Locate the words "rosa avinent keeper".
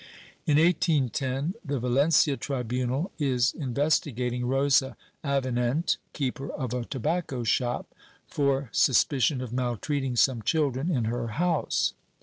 4.47-6.51